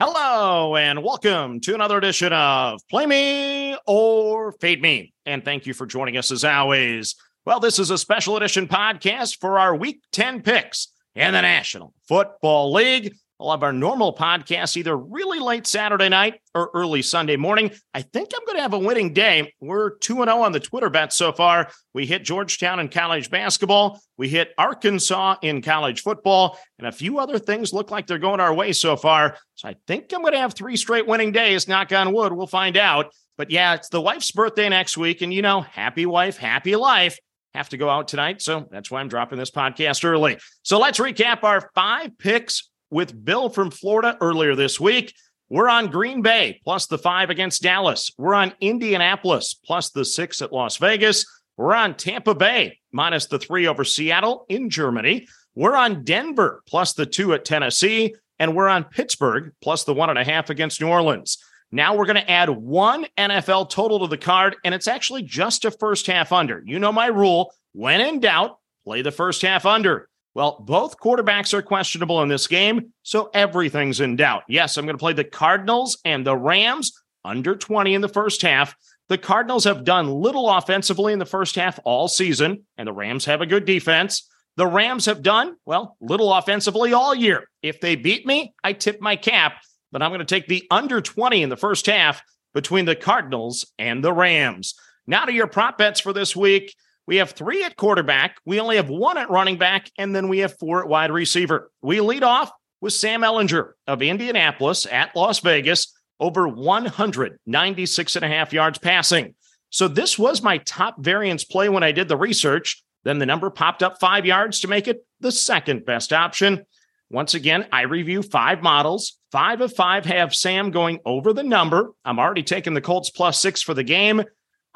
[0.00, 5.12] Hello, and welcome to another edition of Play Me or Fade Me.
[5.26, 7.16] And thank you for joining us as always.
[7.44, 11.94] Well, this is a special edition podcast for our Week 10 picks in the National
[12.06, 13.16] Football League.
[13.38, 17.70] We'll have our normal podcast either really late Saturday night or early Sunday morning.
[17.94, 19.54] I think I'm going to have a winning day.
[19.60, 21.70] We're 2 0 on the Twitter bet so far.
[21.94, 27.20] We hit Georgetown in college basketball, we hit Arkansas in college football, and a few
[27.20, 29.36] other things look like they're going our way so far.
[29.54, 31.68] So I think I'm going to have three straight winning days.
[31.68, 32.32] Knock on wood.
[32.32, 33.12] We'll find out.
[33.36, 35.22] But yeah, it's the wife's birthday next week.
[35.22, 37.18] And you know, happy wife, happy life
[37.54, 38.42] have to go out tonight.
[38.42, 40.38] So that's why I'm dropping this podcast early.
[40.62, 45.14] So let's recap our five picks with Bill from Florida earlier this week.
[45.48, 48.10] We're on Green Bay plus the five against Dallas.
[48.18, 51.24] We're on Indianapolis plus the six at Las Vegas.
[51.56, 55.26] We're on Tampa Bay minus the three over Seattle in Germany.
[55.54, 58.14] We're on Denver plus the two at Tennessee.
[58.38, 61.38] And we're on Pittsburgh plus the one and a half against New Orleans.
[61.70, 65.64] Now we're going to add one NFL total to the card, and it's actually just
[65.64, 66.62] a first half under.
[66.64, 67.52] You know my rule.
[67.72, 70.07] When in doubt, play the first half under.
[70.34, 74.44] Well, both quarterbacks are questionable in this game, so everything's in doubt.
[74.48, 76.92] Yes, I'm going to play the Cardinals and the Rams
[77.24, 78.74] under 20 in the first half.
[79.08, 83.24] The Cardinals have done little offensively in the first half all season, and the Rams
[83.24, 84.28] have a good defense.
[84.56, 87.48] The Rams have done, well, little offensively all year.
[87.62, 89.54] If they beat me, I tip my cap,
[89.92, 92.22] but I'm going to take the under 20 in the first half
[92.54, 94.74] between the Cardinals and the Rams.
[95.06, 96.74] Now to your prop bets for this week.
[97.08, 98.36] We have three at quarterback.
[98.44, 101.70] We only have one at running back, and then we have four at wide receiver.
[101.80, 102.52] We lead off
[102.82, 109.34] with Sam Ehlinger of Indianapolis at Las Vegas, over 196 and a half yards passing.
[109.70, 112.84] So this was my top variance play when I did the research.
[113.04, 116.66] Then the number popped up five yards to make it the second best option.
[117.08, 119.18] Once again, I review five models.
[119.32, 121.92] Five of five have Sam going over the number.
[122.04, 124.24] I'm already taking the Colts plus six for the game.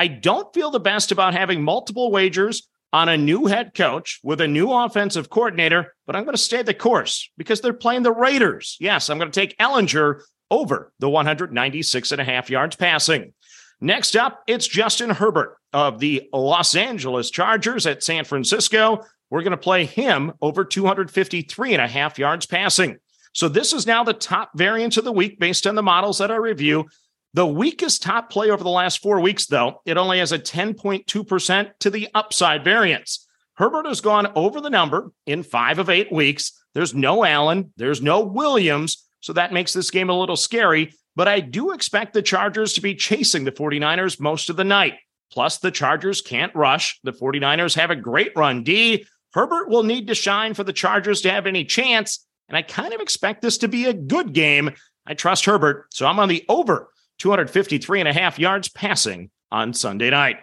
[0.00, 4.40] I don't feel the best about having multiple wagers on a new head coach with
[4.40, 8.10] a new offensive coordinator, but I'm going to stay the course because they're playing the
[8.10, 8.78] Raiders.
[8.80, 13.34] Yes, I'm going to take Ehlinger over the 196 and a half yards passing.
[13.82, 19.04] Next up, it's Justin Herbert of the Los Angeles Chargers at San Francisco.
[19.28, 22.96] We're going to play him over 253 and a half yards passing.
[23.34, 26.30] So this is now the top variance of the week based on the models that
[26.30, 26.86] I review.
[27.32, 31.70] The weakest top play over the last four weeks, though, it only has a 10.2%
[31.78, 33.26] to the upside variance.
[33.54, 36.52] Herbert has gone over the number in five of eight weeks.
[36.74, 39.06] There's no Allen, there's no Williams.
[39.20, 40.94] So that makes this game a little scary.
[41.14, 44.94] But I do expect the Chargers to be chasing the 49ers most of the night.
[45.30, 46.98] Plus, the Chargers can't rush.
[47.04, 49.06] The 49ers have a great run D.
[49.32, 52.26] Herbert will need to shine for the Chargers to have any chance.
[52.48, 54.72] And I kind of expect this to be a good game.
[55.06, 55.86] I trust Herbert.
[55.92, 56.88] So I'm on the over
[57.20, 60.38] 253 and a half yards passing on Sunday night.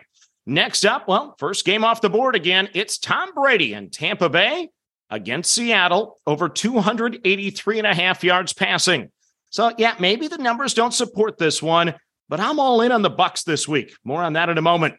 [0.46, 4.70] Next up, well, first game off the board again, it's Tom Brady in Tampa Bay
[5.10, 9.12] against Seattle, over 283 and a half yards passing.
[9.50, 11.96] So, yeah, maybe the numbers don't support this one,
[12.30, 13.94] but I'm all in on the Bucs this week.
[14.04, 14.96] More on that in a moment.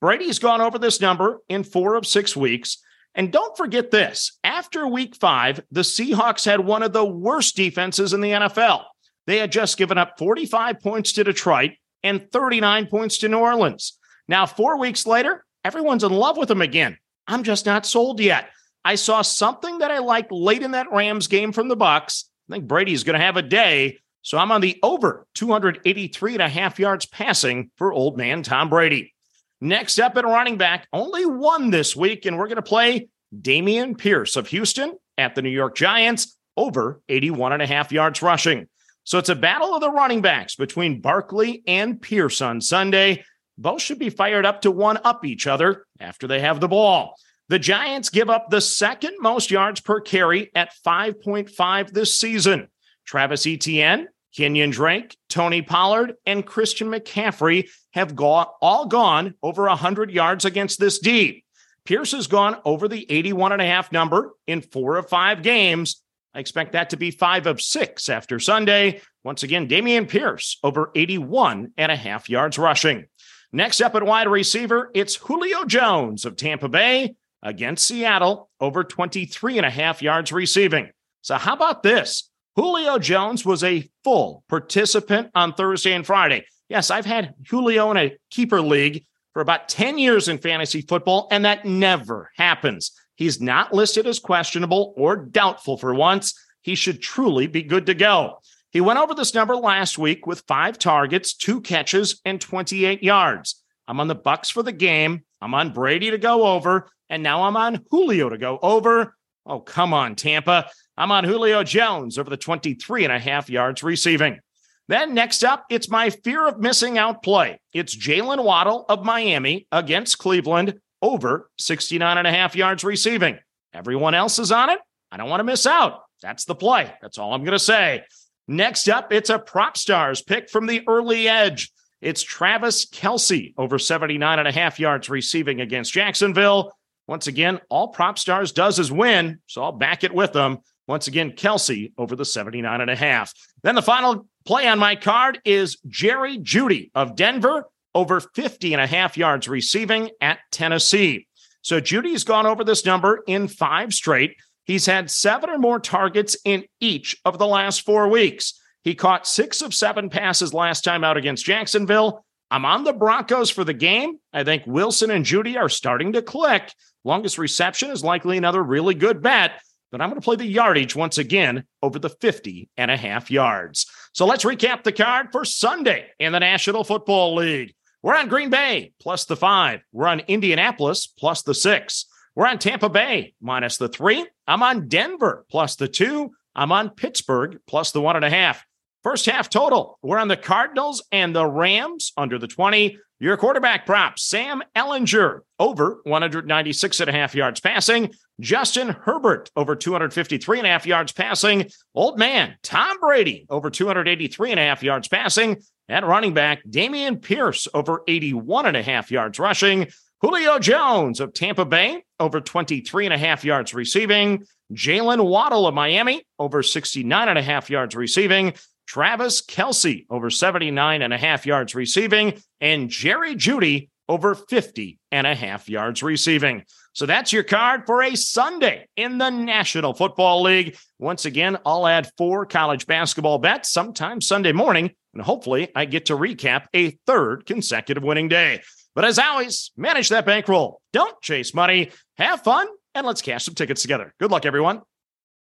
[0.00, 2.78] Brady's gone over this number in 4 of 6 weeks.
[3.14, 8.12] And don't forget this, after week 5, the Seahawks had one of the worst defenses
[8.12, 8.84] in the NFL.
[9.30, 13.96] They had just given up 45 points to Detroit and 39 points to New Orleans.
[14.26, 16.98] Now, four weeks later, everyone's in love with them again.
[17.28, 18.48] I'm just not sold yet.
[18.84, 22.24] I saw something that I liked late in that Rams game from the Bucs.
[22.48, 23.98] I think Brady's going to have a day.
[24.22, 28.68] So I'm on the over 283 and a half yards passing for old man Tom
[28.68, 29.14] Brady.
[29.60, 33.96] Next up at running back, only one this week, and we're going to play Dameon
[33.96, 38.66] Pierce of Houston at the New York Giants over 81 and a half yards rushing.
[39.04, 43.24] So it's a battle of the running backs between Barkley and Pierce on Sunday.
[43.58, 47.16] Both should be fired up to one up each other after they have the ball.
[47.48, 52.68] The Giants give up the second most yards per carry at 5.5 this season.
[53.04, 54.06] Travis Etienne,
[54.36, 60.78] Kenyon Drake, Tony Pollard, and Christian McCaffrey have gone, all gone over 100 yards against
[60.78, 61.44] this D.
[61.84, 66.02] Pierce has gone over the 81 and a half number in four of five games.
[66.34, 69.00] I expect that to be five of six after Sunday.
[69.24, 73.06] Once again, Dameon Pierce over 81 and a half yards rushing.
[73.52, 79.56] Next up at wide receiver, it's Julio Jones of Tampa Bay against Seattle over 23
[79.56, 80.90] and a half yards receiving.
[81.22, 82.30] So, how about this?
[82.54, 86.44] Julio Jones was a full participant on Thursday and Friday.
[86.68, 91.28] Yes, I've had Julio in a keeper league for about 10 years in fantasy football,
[91.30, 92.92] and that never happens.
[93.20, 96.32] He's not listed as questionable or doubtful for once.
[96.62, 98.38] He should truly be good to go.
[98.70, 103.62] He went over this number last week with five targets, two catches, and 28 yards.
[103.86, 105.22] I'm on the Bucs for the game.
[105.42, 109.14] I'm on Brady to go over, and now I'm on Julio to go over.
[109.44, 110.70] Oh, come on, Tampa.
[110.96, 114.40] I'm on Julio Jones over the 23 and a half yards receiving.
[114.88, 117.60] Then next up, it's my fear of missing out play.
[117.74, 123.38] It's Jaylen Waddle of Miami against Cleveland over 69 and a half yards receiving.
[123.72, 124.78] Everyone else is on it.
[125.12, 126.02] I don't want to miss out.
[126.22, 126.92] That's the play.
[127.00, 128.02] That's all I'm going to say.
[128.46, 131.72] Next up, it's a prop stars pick from the early edge.
[132.00, 136.72] It's Travis Kelce over 79 and a half yards receiving against Jacksonville.
[137.06, 140.58] Once again, all prop stars does is win, so I'll back it with them.
[140.86, 143.32] Once again, Kelce over the 79 and a half.
[143.62, 148.82] Then the final play on my card is Jerry Jeudy of Denver over 50 and
[148.82, 151.26] a half yards receiving at Tennessee.
[151.62, 154.36] So Jeudy's gone over this number in five straight.
[154.64, 158.58] He's had seven or more targets in each of the last four weeks.
[158.82, 162.24] He caught six of seven passes last time out against Jacksonville.
[162.50, 164.18] I'm on the Broncos for the game.
[164.32, 166.72] I think Wilson and Jeudy are starting to click.
[167.04, 169.60] Longest reception is likely another really good bet,
[169.90, 173.30] but I'm going to play the yardage once again over the 50 and a half
[173.30, 173.86] yards.
[174.12, 177.74] So let's recap the card for Sunday in the National Football League.
[178.02, 179.80] We're on Green Bay plus the five.
[179.92, 182.06] We're on Indianapolis plus the six.
[182.34, 184.26] We're on Tampa Bay minus the three.
[184.46, 186.30] I'm on Denver plus the two.
[186.54, 188.64] I'm on Pittsburgh plus the one and a half.
[189.02, 192.98] First half total, we're on the Cardinals and the Rams under the 20.
[193.18, 198.12] Your quarterback prop, Sam Ehlinger, over 196 and a half yards passing.
[198.40, 201.68] Justin Herbert, over 253 and a half yards passing.
[201.94, 205.58] Old man, Tom Brady, over 283 and a half yards passing.
[205.90, 209.88] At running back, Dameon Pierce, over 81 and a half yards rushing.
[210.20, 214.44] Julio Jones of Tampa Bay, over 23 and a half yards receiving.
[214.72, 218.52] Jaylen Waddle of Miami, over 69 and a half yards receiving.
[218.86, 222.40] Travis Kelce over 79 and a half yards receiving.
[222.60, 226.64] And Jerry Jeudy over 50 and a half yards receiving.
[226.92, 230.76] So that's your card for a Sunday in the National Football League.
[230.98, 236.06] Once again, I'll add four college basketball bets sometime Sunday morning, and hopefully I get
[236.06, 238.62] to recap a third consecutive winning day.
[238.94, 240.80] But as always, manage that bankroll.
[240.92, 241.90] Don't chase money.
[242.18, 244.12] Have fun, and let's cash some tickets together.
[244.18, 244.82] Good luck, everyone.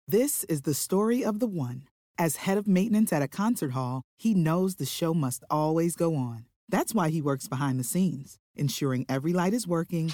[0.07, 1.83] This is the story of the one.
[2.17, 6.15] As head of maintenance at a concert hall, he knows the show must always go
[6.15, 6.45] on.
[6.67, 10.13] That's why he works behind the scenes, ensuring every light is working,